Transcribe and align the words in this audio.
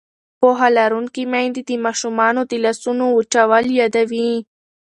پوهه 0.39 0.67
لرونکې 0.77 1.23
میندې 1.31 1.61
د 1.69 1.71
ماشومانو 1.85 2.41
د 2.51 2.53
لاسونو 2.65 3.05
وچول 3.17 3.65
یادوي. 3.79 4.29